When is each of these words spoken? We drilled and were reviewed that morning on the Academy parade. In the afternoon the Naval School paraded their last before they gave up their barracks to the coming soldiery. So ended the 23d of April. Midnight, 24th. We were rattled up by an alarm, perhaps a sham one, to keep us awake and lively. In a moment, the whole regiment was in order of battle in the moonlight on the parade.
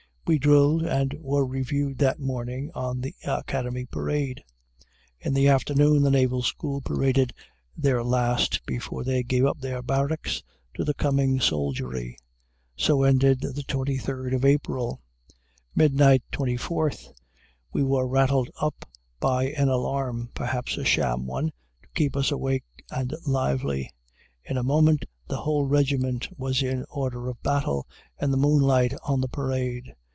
We 0.27 0.37
drilled 0.39 0.83
and 0.83 1.13
were 1.19 1.45
reviewed 1.45 1.97
that 1.97 2.21
morning 2.21 2.71
on 2.73 3.01
the 3.01 3.13
Academy 3.25 3.83
parade. 3.85 4.41
In 5.19 5.33
the 5.33 5.49
afternoon 5.49 6.03
the 6.03 6.11
Naval 6.11 6.41
School 6.41 6.79
paraded 6.79 7.33
their 7.75 8.01
last 8.01 8.65
before 8.65 9.03
they 9.03 9.23
gave 9.23 9.45
up 9.45 9.59
their 9.59 9.81
barracks 9.81 10.41
to 10.75 10.85
the 10.85 10.93
coming 10.93 11.41
soldiery. 11.41 12.17
So 12.77 13.03
ended 13.03 13.41
the 13.41 13.63
23d 13.67 14.33
of 14.33 14.45
April. 14.45 15.01
Midnight, 15.75 16.23
24th. 16.31 17.09
We 17.73 17.83
were 17.83 18.07
rattled 18.07 18.51
up 18.61 18.87
by 19.19 19.47
an 19.49 19.67
alarm, 19.67 20.29
perhaps 20.33 20.77
a 20.77 20.85
sham 20.85 21.25
one, 21.25 21.47
to 21.81 21.89
keep 21.93 22.15
us 22.15 22.31
awake 22.31 22.63
and 22.89 23.13
lively. 23.27 23.91
In 24.45 24.55
a 24.55 24.63
moment, 24.63 25.03
the 25.27 25.41
whole 25.41 25.65
regiment 25.65 26.29
was 26.37 26.63
in 26.63 26.85
order 26.89 27.27
of 27.27 27.43
battle 27.43 27.85
in 28.21 28.31
the 28.31 28.37
moonlight 28.37 28.93
on 29.03 29.19
the 29.19 29.27
parade. 29.27 29.93